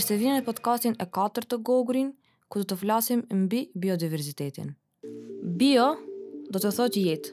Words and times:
Mirë 0.00 0.08
se 0.08 0.16
vini 0.16 0.36
në 0.38 0.44
podcastin 0.46 0.94
e 0.96 1.04
4 1.12 1.42
të 1.44 1.56
Gogurin, 1.60 2.06
ku 2.48 2.62
do 2.62 2.70
të 2.70 2.76
flasim 2.80 3.20
mbi 3.42 3.58
biodiversitetin. 3.76 4.70
Bio 5.60 5.90
do 6.48 6.56
të 6.62 6.70
thot 6.72 6.96
jetë, 6.96 7.32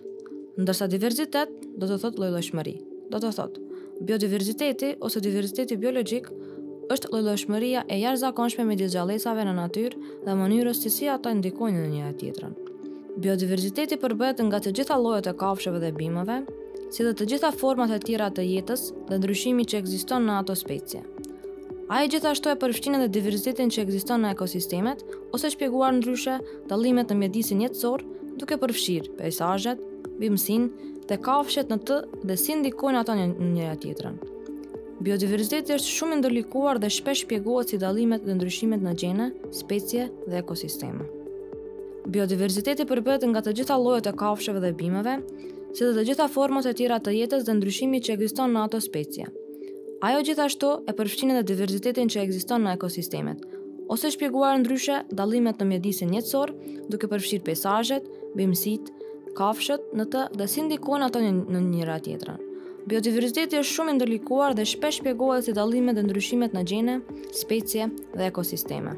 ndërsa 0.60 0.90
diversitet 0.92 1.54
do 1.80 1.88
të 1.88 2.00
thot 2.02 2.20
llojshmëri. 2.20 2.74
Do 3.14 3.22
të 3.24 3.30
thot, 3.38 3.56
biodiversiteti 4.10 4.90
ose 5.00 5.24
diversiteti 5.24 5.80
biologjik 5.80 6.28
është 6.92 7.14
llojshmëria 7.16 7.86
e 7.88 8.02
jashtëzakonshme 8.02 8.68
me 8.68 8.76
dizjalesave 8.84 9.48
në 9.48 9.56
natyrë 9.62 10.04
dhe 10.28 10.36
mënyrës 10.42 10.84
të 10.84 10.92
si 10.98 11.08
ato 11.16 11.32
ndikojnë 11.40 11.86
në 11.86 11.90
një 11.96 12.10
e 12.10 12.14
tjetërën. 12.24 12.58
Biodiversiteti 13.24 13.96
përbet 14.04 14.44
nga 14.44 14.60
të 14.60 14.76
gjitha 14.82 15.00
lojët 15.06 15.32
e 15.32 15.38
kafshëve 15.40 15.80
dhe 15.86 15.96
bimëve, 16.04 16.42
si 16.92 17.08
dhe 17.08 17.16
të 17.16 17.32
gjitha 17.32 17.56
format 17.56 17.96
e 17.96 18.04
tjera 18.08 18.28
të 18.32 18.50
jetës 18.52 18.90
dhe 19.08 19.22
ndryshimi 19.24 19.64
që 19.72 19.84
ekziston 19.86 20.28
në 20.28 20.42
ato 20.44 20.56
specie. 20.66 21.06
A 21.88 22.02
e 22.04 22.08
gjithashtu 22.12 22.52
e 22.52 22.58
përfshinë 22.60 22.98
dhe 23.04 23.12
diversitetin 23.16 23.70
që 23.72 23.86
ekziston 23.86 24.20
në 24.26 24.34
ekosistemet, 24.36 25.04
ose 25.36 25.48
shpjeguar 25.54 25.94
ndryshe 25.96 26.34
dalimet 26.68 27.14
në 27.14 27.16
mjedisin 27.22 27.62
jetësor, 27.64 28.04
duke 28.42 28.58
përfshirë 28.64 29.14
pejsajet, 29.22 29.86
bimësin 30.20 30.66
dhe 31.08 31.18
kafshet 31.28 31.72
në 31.72 31.78
të 31.90 32.02
dhe 32.28 32.36
si 32.42 32.58
ndikojnë 32.60 33.04
ato 33.06 33.16
një 33.22 33.30
njëra 33.54 33.78
tjetërën. 33.86 34.20
Biodiversiteti 35.08 35.78
është 35.78 35.94
shumë 35.96 36.20
ndërlikuar 36.20 36.82
dhe 36.84 36.92
shpesh 36.92 37.24
shpjegohet 37.24 37.72
si 37.72 37.80
dalimet 37.86 38.28
dhe 38.28 38.36
ndryshimet 38.36 38.84
në 38.84 38.96
gjene, 39.04 39.30
specie 39.62 40.10
dhe 40.28 40.42
ekosisteme. 40.44 41.08
Biodiversiteti 42.18 42.84
përbëhet 42.92 43.24
nga 43.32 43.46
të 43.48 43.56
gjitha 43.62 43.80
llojet 43.86 44.12
e 44.12 44.16
kafshëve 44.26 44.66
dhe 44.66 44.76
bimëve, 44.84 45.16
si 45.72 45.86
dhe 45.88 45.94
të 46.02 46.06
gjitha 46.12 46.28
format 46.36 46.68
e 46.68 46.76
tjera 46.82 47.00
të 47.00 47.16
jetës 47.22 47.48
dhe 47.48 47.58
ndryshimi 47.62 48.04
që 48.10 48.18
ekziston 48.20 48.52
në 48.60 48.68
ato 48.68 48.84
specie. 48.90 49.28
Ajo 49.98 50.20
gjithashtu 50.22 50.68
e 50.86 50.94
përfshin 50.94 51.32
edhe 51.34 51.42
diversitetin 51.50 52.10
që 52.14 52.22
ekziston 52.28 52.62
në 52.62 52.76
ekosistemet, 52.78 53.40
ose 53.90 54.12
shpjeguar 54.14 54.60
ndryshe 54.62 54.98
dallimet 55.18 55.58
në 55.58 55.66
mjedisin 55.72 56.12
jetësor, 56.14 56.52
duke 56.92 57.08
përfshirë 57.10 57.42
peizazhet, 57.48 58.06
bimësit, 58.38 58.92
kafshët 59.40 59.88
në 59.98 60.06
të 60.14 60.22
dhe 60.38 60.48
si 60.54 60.62
ndikojnë 60.68 61.08
ato 61.08 61.22
një 61.24 61.32
në 61.54 61.62
njëra 61.72 61.96
tjetrën. 62.06 62.38
Biodiversiteti 62.92 63.58
është 63.58 63.74
shumë 63.80 63.96
i 63.96 63.96
ndërlikuar 63.98 64.54
dhe 64.60 64.68
shpesh 64.70 65.00
shpjegohet 65.02 65.50
si 65.50 65.58
dallimet 65.58 65.98
dhe 65.98 66.06
ndryshimet 66.06 66.54
në 66.54 66.64
gjene, 66.70 67.00
specie 67.42 67.90
dhe 68.14 68.30
ekosisteme. 68.30 68.94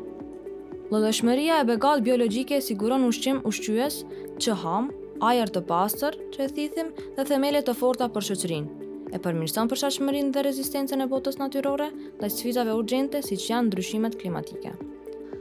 Lëndëshmëria 0.91 1.61
e 1.63 1.69
begat 1.71 2.03
biologjike 2.09 2.59
siguron 2.65 3.07
ushqim 3.07 3.39
ushqyes, 3.47 4.01
që 4.35 4.59
ham, 4.65 4.91
ajër 5.31 5.55
të 5.55 5.63
pastër, 5.71 6.19
që 6.35 6.43
e 6.43 6.51
thithim, 6.59 6.91
dhe 7.15 7.27
themele 7.31 7.63
të 7.63 7.77
forta 7.79 8.11
për 8.11 8.31
shëqërinë 8.33 8.78
e 9.13 9.19
përmirëson 9.23 9.69
shashmërin 9.81 10.29
dhe 10.33 10.43
rezistencën 10.45 11.01
e 11.03 11.07
botës 11.09 11.37
natyrore 11.41 11.89
dhe 12.19 12.29
sfizave 12.29 12.75
urgente 12.77 13.21
si 13.25 13.37
që 13.37 13.51
janë 13.53 13.69
ndryshimet 13.71 14.17
klimatike. 14.21 14.73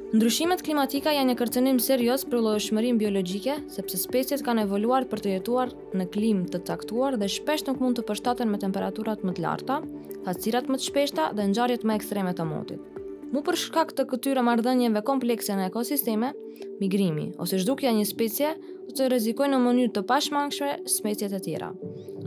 Ndryshimet 0.08 0.62
klimatika 0.64 1.12
janë 1.12 1.30
një 1.30 1.36
kërcenim 1.36 1.78
serios 1.84 2.22
për 2.32 2.40
lojëshmërin 2.46 2.96
biologike, 3.00 3.58
sepse 3.68 3.98
spesjet 4.00 4.40
kanë 4.46 4.64
evoluar 4.64 5.04
për 5.10 5.20
të 5.20 5.34
jetuar 5.34 5.74
në 5.92 6.06
klim 6.14 6.46
të 6.48 6.62
caktuar 6.68 7.18
dhe 7.20 7.28
shpesht 7.28 7.68
nuk 7.68 7.82
mund 7.84 7.98
të 8.00 8.06
përshtaten 8.08 8.48
me 8.48 8.60
temperaturat 8.62 9.20
më 9.28 9.36
të 9.36 9.44
larta, 9.44 9.82
hasirat 10.28 10.70
më 10.72 10.80
të 10.80 10.86
shpeshta 10.88 11.28
dhe 11.36 11.44
nxarjet 11.50 11.84
më 11.84 11.98
ekstreme 12.00 12.32
të 12.40 12.48
motit. 12.48 12.88
Mu 13.28 13.42
për 13.44 13.60
shkak 13.60 13.92
të 13.92 14.08
këtyre 14.08 14.42
marrëdhënieve 14.48 15.04
komplekse 15.04 15.52
në 15.60 15.68
ekosisteme, 15.68 16.32
migrimi 16.80 17.28
ose 17.44 17.60
zhdukja 17.60 17.92
një 17.98 18.08
specie 18.08 18.54
do 18.88 19.04
të 19.12 19.52
në 19.52 19.60
mënyrë 19.68 19.92
të 19.98 20.06
pashmangshme 20.08 20.72
specjet 20.96 21.36
e 21.36 21.42
tjera. 21.44 21.74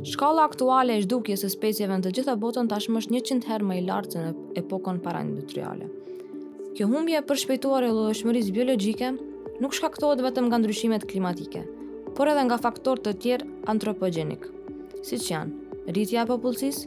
Shkalla 0.03 0.41
aktuale 0.47 0.95
e 0.97 1.01
zhdukjes 1.03 1.43
së 1.43 1.47
specieve 1.53 1.93
në 1.99 2.07
të 2.07 2.11
gjitha 2.17 2.33
botën 2.41 2.69
tashmë 2.69 2.97
është 3.03 3.19
100 3.21 3.45
herë 3.51 3.65
më 3.71 3.75
e 3.75 3.81
lartë 3.85 4.13
se 4.15 4.21
në 4.21 4.29
epokën 4.63 5.01
paraindustriale. 5.05 5.89
Kjo 6.73 6.87
humbje 6.89 7.19
e 7.21 7.25
përshpejtuar 7.29 7.85
e 7.85 7.91
lloshmërisë 7.93 8.55
biologjike 8.55 9.11
nuk 9.61 9.77
shkaktohet 9.77 10.23
vetëm 10.25 10.47
nga 10.49 10.59
ndryshimet 10.63 11.05
klimatike, 11.11 11.61
por 12.17 12.31
edhe 12.33 12.47
nga 12.47 12.57
faktorë 12.65 13.05
të 13.07 13.13
tjerë 13.25 14.39
Si 15.05 15.17
siç 15.17 15.29
janë 15.33 15.91
rritja 15.93 16.23
e 16.23 16.29
popullsisë, 16.29 16.81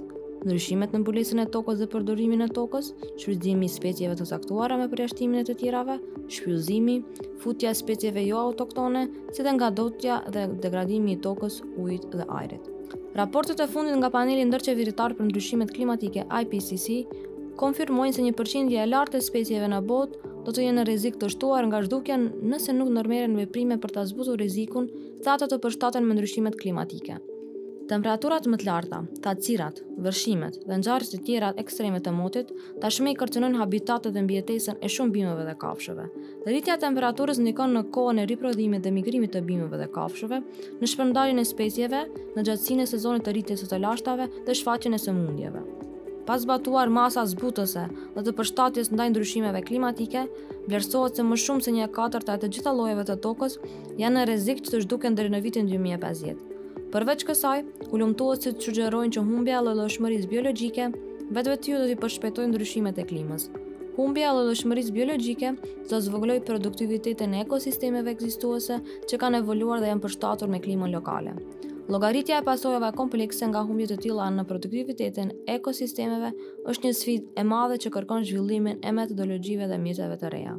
ndryshimet 0.46 0.92
në 0.94 0.98
mbulesën 1.02 1.40
e 1.42 1.46
tokës 1.54 1.80
dhe 1.82 1.88
përdorimin 1.94 2.44
e 2.46 2.48
tokës, 2.58 2.92
shfrytëzimi 3.18 3.66
i 3.66 3.72
specieve 3.78 4.14
të 4.18 4.24
caktuara 4.30 4.78
me 4.78 4.86
përjashtimin 4.92 5.40
e 5.42 5.46
të 5.48 5.56
tjerave, 5.62 5.96
shfrytëzimi, 6.30 6.96
futja 7.42 7.72
e 7.74 7.80
specieve 7.82 8.22
jo 8.26 8.38
autoktone, 8.46 9.06
si 9.34 9.42
dhe 9.42 9.56
ngadotja 9.58 10.20
dhe 10.34 10.46
degradimi 10.62 11.16
i 11.16 11.20
tokës, 11.26 11.58
ujit 11.84 12.06
dhe 12.14 12.28
ajrit. 12.38 12.70
Raportet 13.14 13.58
e 13.58 13.64
fundit 13.70 13.94
nga 13.98 14.08
Paneli 14.10 14.42
Ndërqeveritar 14.48 15.12
për 15.14 15.28
Ndryshimet 15.28 15.70
Klimatike 15.74 16.24
IPCC 16.34 16.96
konfirmojnë 17.60 18.14
se 18.16 18.24
një 18.26 18.32
përqindje 18.40 18.80
e 18.82 18.86
lartë 18.90 19.20
e 19.20 19.26
specieve 19.28 19.68
në 19.70 19.78
botë 19.92 20.32
do 20.48 20.54
të 20.56 20.64
jenë 20.64 20.76
në 20.80 20.84
rrezik 20.88 21.20
të 21.22 21.28
shtuar 21.36 21.68
nga 21.70 21.84
zhdukja 21.86 22.16
nëse 22.24 22.74
nuk 22.74 22.90
ndërmerren 22.96 23.36
veprime 23.42 23.76
për 23.86 23.94
të 23.98 24.04
zbutur 24.10 24.42
rrezikun, 24.42 24.90
thata 25.28 25.46
të 25.46 25.60
përshtaten 25.66 26.10
me 26.10 26.18
ndryshimet 26.18 26.58
klimatike. 26.64 27.20
Temperaturat 27.84 28.46
më 28.48 28.56
të 28.62 28.64
larta, 28.64 28.98
thatësirat, 29.20 29.80
vërshimet 30.00 30.54
dhe 30.70 30.76
ngjarjet 30.80 31.10
të 31.12 31.18
tjera 31.26 31.50
ekstremet 31.60 32.06
të 32.06 32.12
motit 32.16 32.52
tashmë 32.80 33.12
i 33.12 33.16
kërcënojnë 33.20 33.58
habitatet 33.60 34.14
dhe 34.14 34.22
mbijetesën 34.24 34.78
e 34.80 34.88
shumë 34.94 35.12
bimëve 35.18 35.44
dhe 35.44 35.52
kafshëve. 35.60 36.06
Rritja 36.46 36.78
e 36.78 36.80
temperaturës 36.84 37.42
ndikon 37.44 37.76
në 37.76 37.82
kohën 37.96 38.22
e 38.22 38.24
riprodhimit 38.30 38.86
dhe 38.86 38.92
migrimit 38.96 39.34
të 39.36 39.42
bimëve 39.50 39.80
dhe 39.82 39.88
kafshëve, 39.98 40.38
në 40.80 40.90
shpërndarjen 40.94 41.42
e 41.42 41.44
specieve, 41.50 42.00
në 42.38 42.46
gjatësinë 42.48 42.86
e 42.88 42.90
sezonit 42.94 43.28
të 43.28 43.36
rritjes 43.36 43.66
së 43.66 43.68
të 43.74 43.80
lashtave 43.84 44.30
dhe 44.48 44.56
shfaqjen 44.62 44.96
e 44.96 45.02
sëmundjeve. 45.04 45.62
Pas 46.24 46.40
zbatuar 46.46 46.88
masa 46.88 47.26
zbutëse 47.34 47.84
dhe 48.16 48.24
të 48.24 48.36
përshtatjes 48.40 48.94
ndaj 48.96 49.10
ndryshimeve 49.12 49.60
klimatike, 49.68 50.24
vlerësohet 50.70 51.20
se 51.20 51.28
më 51.28 51.40
shumë 51.44 51.68
se 51.68 51.76
1/4 51.76 52.32
të 52.32 52.48
gjitha 52.56 52.72
llojeve 52.80 53.04
të 53.12 53.20
tokës 53.28 53.60
janë 54.00 54.14
në 54.16 54.26
rrezik 54.30 54.64
që 54.64 54.70
të 54.72 54.84
zhduken 54.88 55.20
deri 55.20 55.36
në 55.36 55.44
vitin 55.50 55.68
2050. 55.76 56.52
Përveç 56.94 57.22
kësaj, 57.26 57.62
ulumtuesit 57.90 58.60
sugjerojnë 58.62 59.14
që 59.16 59.22
humbja 59.26 59.56
e 59.58 59.62
lëshmërisë 59.76 60.28
biologjike 60.30 60.84
vetë 61.34 61.54
ju 61.66 61.78
do 61.80 61.86
të 61.90 61.94
përshpejtojë 62.02 62.50
ndryshimet 62.52 63.00
e 63.02 63.04
klimës. 63.08 63.48
Humbja 63.96 64.28
e 64.30 64.44
lëshmërisë 64.52 64.94
biologjike 64.94 65.50
do 65.90 65.98
zvëgloj 66.06 66.36
produktivitetin 66.50 67.34
e 67.34 67.40
ekosistemeve 67.42 68.14
ekzistuese 68.14 68.76
që 69.10 69.18
kanë 69.24 69.40
evoluar 69.42 69.82
dhe 69.82 69.90
janë 69.90 70.04
përshtatur 70.06 70.52
me 70.54 70.60
klimën 70.62 70.94
lokale. 70.94 71.32
Llogaritja 71.90 72.38
e 72.38 72.46
pasojave 72.46 72.92
komplekse 73.00 73.50
nga 73.50 73.64
humbjet 73.66 73.96
e 73.96 73.98
tilla 74.06 74.30
në 74.36 74.46
produktivitetin 74.52 75.34
e 75.50 75.58
ekosistemeve 75.58 76.30
është 76.70 76.86
një 76.86 76.94
sfidë 77.00 77.36
e 77.42 77.48
madhe 77.50 77.80
që 77.82 77.92
kërkon 77.98 78.28
zhvillimin 78.30 78.78
e 78.78 78.94
metodologjive 79.00 79.66
dhe 79.66 79.82
mjeteve 79.82 80.22
të 80.22 80.30
reja. 80.36 80.54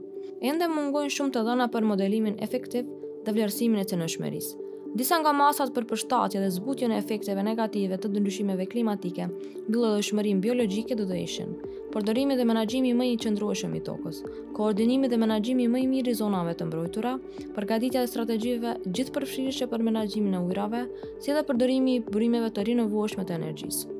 Ende 0.51 0.67
mungojnë 0.67 1.15
shumë 1.17 1.33
të 1.37 1.47
dhëna 1.47 1.69
për 1.77 1.89
modelimin 1.95 2.35
efektiv 2.49 2.91
dhe 3.23 3.37
vlerësimin 3.39 3.81
e 3.81 3.89
të 3.89 4.03
nëshmërisë. 4.03 4.64
Disa 4.95 5.17
nga 5.19 5.33
masat 5.35 5.73
për 5.75 5.85
përshtatje 5.89 6.39
dhe 6.39 6.49
zbutjen 6.55 6.91
e 6.95 6.97
efekteve 7.01 7.41
negative 7.43 7.97
të 7.99 8.09
ndryshimeve 8.13 8.63
klimatike, 8.71 9.25
bëllë 9.67 9.87
dhe 9.95 10.05
shmërim 10.07 10.37
biologike 10.45 10.95
dhe 10.95 11.07
dhe 11.09 11.17
ishin, 11.25 11.49
përdorimi 11.91 12.37
dhe 12.39 12.45
menagjimi 12.47 12.93
më 12.95 13.07
i 13.09 13.17
qëndrueshëm 13.25 13.73
i 13.75 13.81
tokës, 13.89 14.21
koordinimi 14.55 15.09
dhe 15.11 15.19
menagjimi 15.25 15.65
më 15.73 15.81
i 15.83 15.89
mirë 15.95 16.13
i 16.13 16.19
zonave 16.21 16.53
të 16.61 16.67
mbrojtura, 16.69 17.11
përgatitja 17.57 18.05
dhe 18.05 18.11
strategjive 18.13 18.75
gjithë 18.87 19.13
përfshirëshe 19.17 19.67
për 19.73 19.83
menagjimin 19.89 20.37
e 20.39 20.41
ujrave, 20.47 20.81
si 21.25 21.35
dhe 21.35 21.43
përdorimi 21.51 21.95
i 21.97 22.03
burimeve 22.11 22.53
të 22.55 22.65
rinovueshme 22.71 23.25
të 23.27 23.35
energjisë. 23.39 23.97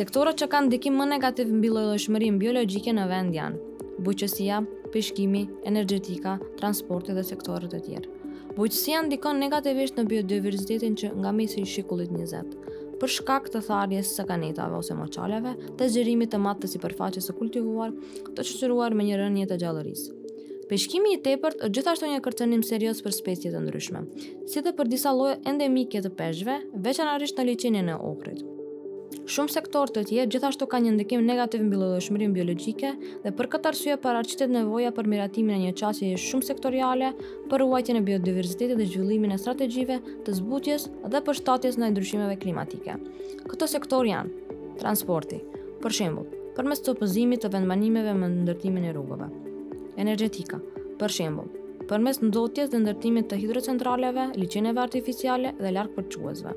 Sektorët 0.00 0.42
që 0.42 0.48
kanë 0.56 0.72
dikim 0.74 0.98
më 0.98 1.06
negativ 1.14 1.52
në 1.54 1.62
bilo 1.68 1.84
dhe 1.92 2.00
shmërim 2.08 2.42
biologike 2.42 2.96
në 2.98 3.06
vend 3.14 3.38
janë, 3.38 3.78
buqësia, 4.10 4.58
pishkimi, 4.98 5.44
energetika, 5.72 6.34
transporti 6.58 7.14
dhe 7.20 7.24
sektorët 7.30 7.78
e 7.78 7.80
tjerë. 7.88 8.18
Bujqësia 8.52 8.98
ndikon 9.06 9.38
negativisht 9.40 9.96
në 9.96 10.02
biodiversitetin 10.10 10.96
që 11.00 11.12
nga 11.22 11.30
mesi 11.32 11.62
i 11.62 11.68
shikullit 11.74 12.10
20, 12.12 12.50
për 13.00 13.12
shkak 13.14 13.46
të 13.54 13.62
tharjes 13.64 14.10
së 14.18 14.26
kanetave 14.28 14.76
ose 14.76 14.92
moçaleve, 14.98 15.54
të 15.80 15.88
zgjerimit 15.94 16.32
të 16.34 16.42
madh 16.44 16.60
të 16.66 16.70
sipërfaqes 16.74 17.30
së 17.30 17.36
kultivuar, 17.40 17.96
të 18.36 18.44
shoqëruar 18.50 18.98
me 19.00 19.08
një 19.08 19.22
rënje 19.24 19.48
të 19.54 19.58
gjallërisë. 19.64 20.20
Peshkimi 20.68 21.16
i 21.16 21.22
tepërt 21.24 21.64
është 21.64 21.74
gjithashtu 21.78 22.12
një 22.12 22.20
kërcënim 22.28 22.66
serioz 22.68 23.00
për 23.08 23.16
specie 23.22 23.54
të 23.56 23.64
ndryshme, 23.64 24.04
si 24.48 24.60
dhe 24.64 24.76
për 24.76 24.92
disa 24.96 25.16
lloje 25.16 25.40
endemike 25.48 26.04
të 26.04 26.12
peshve, 26.20 26.60
veçanërisht 26.88 27.40
në 27.40 27.50
liçenin 27.54 27.94
e 27.96 28.00
Ohrit. 28.00 28.44
Shumë 29.32 29.52
sektor 29.54 29.90
të 29.92 30.02
tjerë 30.08 30.30
gjithashtu 30.34 30.66
kanë 30.68 30.86
një 30.88 30.92
ndikim 30.96 31.22
negativ 31.26 31.62
mbi 31.66 31.78
lodhshmërinë 31.78 32.34
biologjike 32.36 32.90
dhe 33.22 33.32
për 33.38 33.48
këtë 33.52 33.70
arsye 33.70 33.96
paraqitet 34.02 34.50
nevoja 34.50 34.90
për 34.96 35.08
miratimin 35.12 35.54
e 35.56 35.58
një 35.66 35.72
çështje 35.80 36.10
shumë 36.24 36.46
sektoriale 36.48 37.12
për 37.50 37.62
ruajtjen 37.62 38.00
e 38.00 38.04
biodiversitetit 38.08 38.80
dhe 38.80 38.86
zhvillimin 38.92 39.34
e 39.34 39.38
strategjive 39.38 39.98
të 40.26 40.34
zbutjes 40.40 40.88
dhe 41.14 41.22
përshtatjes 41.28 41.78
ndaj 41.80 41.92
ndryshimeve 41.94 42.38
klimatike. 42.42 42.98
Këto 43.52 43.68
sektor 43.74 44.08
janë 44.08 44.58
transporti, 44.82 45.40
për 45.84 45.96
shembull, 45.98 46.28
përmes 46.58 46.82
topozimit 46.86 47.44
të 47.46 47.52
vendbanimeve 47.54 48.16
me 48.18 48.30
ndërtimin 48.34 48.88
e 48.90 48.94
rrugëve. 48.96 49.28
Energjetika, 50.02 50.58
për 51.00 51.14
shembull, 51.18 51.52
përmes 51.90 52.22
ndotjes 52.24 52.72
dhe 52.72 52.80
ndërtimit 52.84 53.28
të 53.30 53.40
hidrocentraleve, 53.44 54.30
liçeneve 54.40 54.82
artificiale 54.88 55.52
dhe 55.60 55.74
larkpërçuesve. 55.78 56.56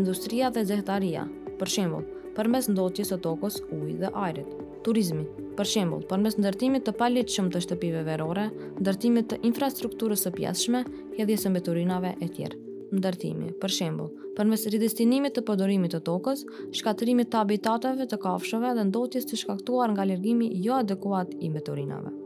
Industria 0.00 0.50
dhe 0.54 0.62
zehtaria, 0.64 1.26
për 1.60 1.68
shembull, 1.68 2.04
përmes 2.36 2.68
ndotjes 2.72 3.10
së 3.12 3.18
tokës, 3.24 3.60
ujit 3.74 4.00
dhe 4.00 4.10
ajrit. 4.24 4.48
Turizmi, 4.86 5.26
për 5.58 5.68
shembull, 5.68 6.06
përmes 6.08 6.38
ndërtimit 6.40 6.86
të 6.86 6.94
paligjshëm 7.00 7.50
të 7.52 7.60
shtëpive 7.66 8.04
verore, 8.06 8.46
ndërtimit 8.80 9.28
të 9.32 9.38
infrastrukturës 9.44 10.24
së 10.26 10.32
pjesshme, 10.38 10.80
hedhjes 11.18 11.44
së 11.46 11.52
mbeturinave 11.52 12.14
e 12.24 12.30
tjerë. 12.36 12.60
Ndërtimi, 12.96 13.52
për 13.62 13.74
shembull, 13.76 14.08
përmes 14.38 14.64
ridestinimit 14.72 15.36
të 15.36 15.44
përdorimit 15.50 15.94
të 15.94 16.00
tokës, 16.08 16.46
shkatërimit 16.80 17.30
të 17.30 17.42
habitateve 17.42 18.08
të 18.10 18.20
kafshëve 18.24 18.72
dhe 18.80 18.88
ndotjes 18.88 19.28
të 19.30 19.38
shkaktuar 19.44 19.92
nga 19.94 20.08
lërgimi 20.14 20.50
jo 20.64 20.80
adekuat 20.80 21.36
i 21.38 21.52
mbeturinave 21.52 22.16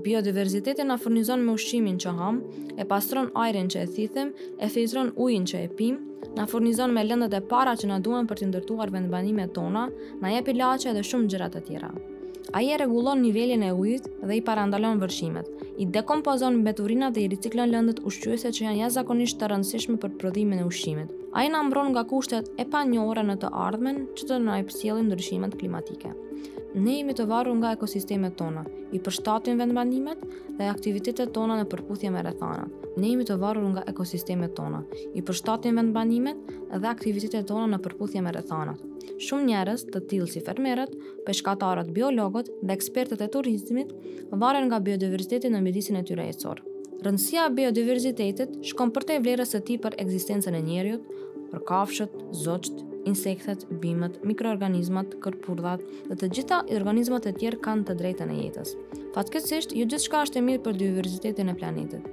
biodiversiteti 0.00 0.84
na 0.86 0.96
furnizon 0.98 1.42
me 1.44 1.52
ushqimin 1.52 1.98
që 2.02 2.12
ham, 2.16 2.38
e 2.78 2.84
pastron 2.88 3.30
ajrin 3.38 3.68
që 3.72 3.82
e 3.84 3.88
thithim, 3.96 4.30
e 4.60 4.68
filtron 4.72 5.10
ujin 5.20 5.44
që 5.48 5.60
e 5.66 5.68
pim, 5.76 5.98
na 6.36 6.46
furnizon 6.48 6.94
me 6.96 7.04
lëndët 7.04 7.34
e 7.36 7.42
para 7.52 7.74
që 7.76 7.90
na 7.90 7.98
duhen 8.00 8.26
për 8.30 8.40
të 8.42 8.50
ndërtuar 8.52 8.92
vendbanimet 8.94 9.52
tona, 9.56 9.88
na 10.22 10.32
jep 10.32 10.48
ilaçe 10.52 10.94
dhe 10.96 11.04
shumë 11.08 11.28
gjëra 11.34 11.50
të 11.52 11.64
tjera. 11.68 11.92
Ai 12.58 12.66
e 12.74 12.76
rregullon 12.76 13.20
nivelin 13.22 13.62
e 13.64 13.70
ujit 13.72 14.08
dhe 14.28 14.34
i 14.36 14.42
parandalon 14.44 14.98
vërshimet. 15.00 15.46
I 15.80 15.86
dekompozon 15.94 16.58
mbeturinat 16.60 17.14
dhe 17.16 17.22
i 17.24 17.28
riciklon 17.32 17.70
lëndët 17.72 18.02
ushqyese 18.08 18.50
që 18.52 18.66
janë 18.66 18.80
jashtëzakonisht 18.82 19.38
të 19.40 19.52
rëndësishme 19.52 19.96
për 20.02 20.16
prodhimin 20.20 20.60
e 20.60 20.66
ushqimit. 20.68 21.12
Ai 21.32 21.46
na 21.48 21.62
mbron 21.64 21.92
nga 21.94 22.02
kushtet 22.10 22.50
e 22.60 22.66
panjohura 22.74 23.22
në 23.24 23.38
të 23.44 23.52
ardhmen 23.66 24.02
që 24.18 24.28
do 24.32 24.40
na 24.44 24.58
sjellin 24.74 25.08
ndryshimet 25.08 25.56
klimatike. 25.60 26.12
Ne 26.72 26.94
jemi 26.96 27.12
të 27.12 27.26
varur 27.28 27.52
nga 27.58 27.74
ekosistemet 27.76 28.32
tona, 28.40 28.62
i 28.96 28.98
përshtatin 29.04 29.58
vendbanimet 29.60 30.20
dhe 30.56 30.70
aktivitetet 30.72 31.34
tona 31.36 31.58
në 31.58 31.64
përputhje 31.68 32.08
me 32.14 32.22
rrethana. 32.24 32.64
Ne 32.96 33.10
jemi 33.10 33.26
të 33.28 33.34
varur 33.40 33.66
nga 33.74 33.82
ekosistemet 33.90 34.54
tona, 34.56 34.80
i 35.12 35.20
përshtatin 35.26 35.76
vendbanimet 35.76 36.38
dhe 36.72 36.88
aktivitetet 36.88 37.44
tona 37.50 37.66
në 37.74 37.78
përputhje 37.84 38.22
me 38.24 38.32
rrethana. 38.32 38.72
Shumë 39.26 39.44
njerëz, 39.50 39.84
të 39.92 40.00
tillë 40.12 40.28
si 40.32 40.40
fermerët, 40.46 40.94
peshkatarët, 41.26 41.90
biologët 41.98 42.48
dhe 42.62 42.72
ekspertët 42.76 43.20
e 43.20 43.28
turizmit, 43.34 43.92
varen 44.44 44.70
nga 44.72 44.80
biodiversiteti 44.86 45.50
në 45.52 45.60
mjedisin 45.68 46.00
e 46.00 46.04
tyre 46.08 46.24
etsor. 46.32 46.62
Rëndësia 47.04 47.44
e 47.50 47.54
biodiversitetit 47.58 48.56
shkon 48.70 48.94
përtej 48.96 49.20
vlerës 49.26 49.52
së 49.52 49.60
tij 49.68 49.80
për 49.84 49.98
ekzistencën 50.06 50.56
e 50.56 50.64
njerëzit, 50.70 51.12
për 51.52 51.64
kafshët, 51.68 52.16
zogjt, 52.44 52.80
insektet, 53.08 53.64
bimët, 53.82 54.20
mikroorganizmat, 54.26 55.16
kërpurdhat 55.24 55.82
dhe 56.10 56.18
të 56.20 56.28
gjitha 56.36 56.60
organizmat 56.76 57.26
e 57.26 57.32
tjerë 57.38 57.60
kanë 57.64 57.86
të 57.88 57.96
drejtën 58.00 58.30
e 58.34 58.38
jetës. 58.44 58.74
Fatkesisht, 59.16 59.74
jo 59.78 59.86
gjithçka 59.90 60.22
është 60.26 60.40
e 60.40 60.44
mirë 60.48 60.62
për 60.66 60.78
diversitetin 60.84 61.50
e 61.52 61.56
planetit. 61.60 62.06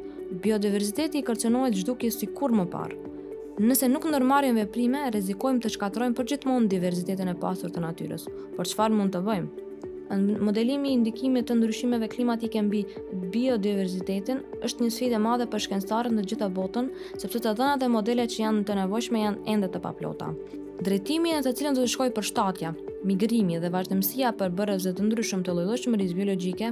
Biodiversiteti 0.44 1.22
i 1.22 1.26
kërcënohet 1.30 1.76
si 1.76 2.18
sikur 2.18 2.52
më 2.52 2.66
parë. 2.74 2.98
Nëse 3.60 3.90
nuk 3.92 4.06
ndërmarrim 4.08 4.56
veprime, 4.56 5.00
rrezikojmë 5.12 5.60
të 5.66 5.70
shkatrojmë 5.76 6.16
përgjithmonë 6.16 6.68
diversitetin 6.72 7.28
e 7.28 7.36
pasur 7.36 7.70
të 7.76 7.80
natyrës. 7.84 8.30
Por 8.56 8.66
çfarë 8.66 8.96
mund 8.96 9.12
të 9.14 9.20
bëjmë? 9.20 9.68
Në 10.10 10.38
modelimi 10.42 10.94
i 10.96 11.00
ndikimit 11.04 11.46
të 11.50 11.58
ndryshimeve 11.60 12.08
klimatike 12.10 12.62
mbi 12.66 12.80
biodiversitetin 13.36 14.40
është 14.66 14.86
një 14.86 14.94
sfidë 14.96 15.20
e 15.20 15.22
madhe 15.26 15.46
për 15.52 15.66
shkencëtarët 15.66 16.16
në 16.16 16.24
gjithë 16.32 16.48
botën, 16.56 16.88
sepse 17.22 17.44
të 17.44 17.54
dhënat 17.60 17.84
e 17.86 17.92
modeleve 17.94 18.32
që 18.34 18.42
janë 18.46 18.64
të 18.66 18.80
nevojshme 18.80 19.22
janë 19.28 19.44
ende 19.54 19.70
të 19.76 19.84
paplota. 19.84 20.32
Drejtimi 20.80 21.34
në 21.36 21.40
të 21.44 21.52
cilën 21.60 21.76
do 21.76 21.82
të 21.84 21.90
shkojë 21.92 22.12
për 22.16 22.24
shtatja, 22.30 22.70
migrimi 23.10 23.58
dhe 23.60 23.68
vazhdimësia 23.74 24.30
për 24.40 24.54
bërës 24.56 24.86
dhe 24.88 24.94
të 24.96 25.06
ndryshëm 25.10 25.42
të 25.44 25.52
lojdoqë 25.58 25.92
biologjike 25.92 26.12
biologike 26.16 26.68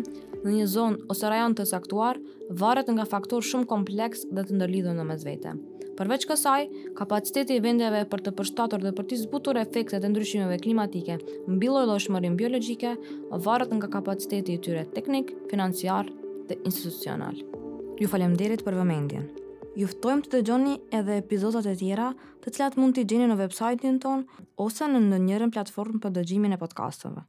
në 0.48 0.52
një 0.58 0.68
zonë 0.74 1.02
ose 1.12 1.28
rajon 1.34 1.56
të 1.60 1.66
saktuar 1.68 2.20
varet 2.62 2.88
nga 2.94 3.04
faktor 3.12 3.44
shumë 3.44 3.68
kompleks 3.68 4.24
dhe 4.32 4.46
të 4.48 4.56
ndërlidhën 4.62 4.96
në 4.96 5.04
mezvete. 5.10 5.52
Përveç 6.00 6.24
kësaj, 6.30 6.70
kapaciteti 7.02 7.58
i 7.60 7.64
vendeve 7.68 8.06
për 8.08 8.24
të 8.30 8.34
përshtatur 8.40 8.86
dhe 8.88 8.94
për 9.02 9.08
të 9.12 9.18
zbutur 9.26 9.60
efektet 9.66 10.06
e 10.08 10.12
ndryshimeve 10.14 10.60
klimatike 10.64 11.18
mbi 11.58 11.68
llojshmërinë 11.76 12.40
biologjike 12.40 12.94
varet 13.50 13.74
nga 13.76 13.90
kapaciteti 13.98 14.56
i 14.56 14.64
tyre 14.68 14.86
teknik, 14.96 15.36
financiar 15.52 16.08
dhe 16.48 16.56
institucional. 16.64 17.36
Ju 18.00 18.08
faleminderit 18.08 18.64
për 18.64 18.80
vëmendjen 18.80 19.28
juftojmë 19.78 20.24
të 20.26 20.32
dëgjoni 20.38 20.72
edhe 21.00 21.18
epizodat 21.22 21.68
e 21.72 21.76
tjera 21.84 22.08
të 22.46 22.54
cilat 22.56 22.78
mund 22.82 22.98
t'i 22.98 23.06
gjeni 23.12 23.28
në 23.30 23.38
website-in 23.44 24.02
ton 24.08 24.26
ose 24.68 24.90
në 24.96 25.22
njërën 25.30 25.54
platformë 25.60 26.04
për 26.08 26.18
dëgjimin 26.20 26.58
e 26.58 26.64
podcastove. 26.66 27.28